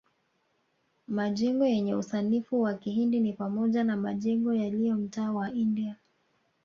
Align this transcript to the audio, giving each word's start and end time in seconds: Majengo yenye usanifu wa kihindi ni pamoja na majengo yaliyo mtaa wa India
Majengo 1.07 1.65
yenye 1.65 1.95
usanifu 1.95 2.61
wa 2.61 2.73
kihindi 2.73 3.19
ni 3.19 3.33
pamoja 3.33 3.83
na 3.83 3.97
majengo 3.97 4.53
yaliyo 4.53 4.95
mtaa 4.95 5.31
wa 5.31 5.51
India 5.51 5.95